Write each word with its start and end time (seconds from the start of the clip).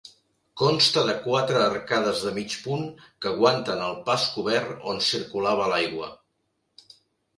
Consta 0.59 1.01
de 1.09 1.13
quatre 1.25 1.59
arcades 1.65 2.23
de 2.27 2.33
mig 2.39 2.55
punt 2.63 2.87
que 3.25 3.31
aguanten 3.35 3.85
el 3.91 3.95
pas 4.11 4.27
cobert 4.39 4.89
on 4.95 5.05
circulava 5.13 5.69
l'aigua. 5.75 6.11